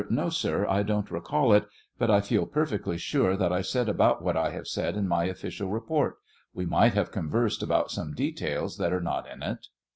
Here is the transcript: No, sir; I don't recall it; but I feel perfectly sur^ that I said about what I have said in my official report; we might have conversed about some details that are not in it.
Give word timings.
No, 0.09 0.29
sir; 0.29 0.65
I 0.67 0.81
don't 0.81 1.11
recall 1.11 1.53
it; 1.53 1.67
but 1.99 2.09
I 2.09 2.21
feel 2.21 2.47
perfectly 2.47 2.95
sur^ 2.97 3.37
that 3.37 3.53
I 3.53 3.61
said 3.61 3.87
about 3.87 4.23
what 4.23 4.35
I 4.35 4.49
have 4.49 4.65
said 4.67 4.97
in 4.97 5.07
my 5.07 5.25
official 5.25 5.69
report; 5.69 6.15
we 6.55 6.65
might 6.65 6.95
have 6.95 7.11
conversed 7.11 7.61
about 7.61 7.91
some 7.91 8.15
details 8.15 8.77
that 8.77 8.91
are 8.93 8.99
not 8.99 9.29
in 9.29 9.43
it. 9.43 9.67